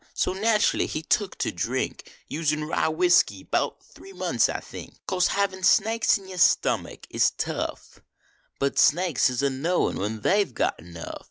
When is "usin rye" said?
2.27-2.87